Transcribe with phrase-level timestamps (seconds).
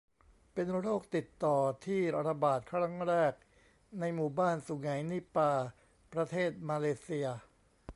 [0.53, 3.33] เป็นโรคติดต่อที่ระบาดครั้งแรก
[3.99, 5.63] ในหมู่บ้านสุไหงนิปาห์
[6.13, 7.27] ประเทศมาเลเซีย